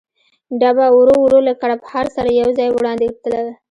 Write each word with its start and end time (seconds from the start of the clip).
ډبه 0.59 0.87
ورو 0.97 1.15
ورو 1.21 1.39
له 1.47 1.53
کړپهار 1.61 2.05
سره 2.15 2.29
یو 2.41 2.49
ځای 2.57 2.69
وړاندې 2.71 3.07
تلل. 3.21 3.47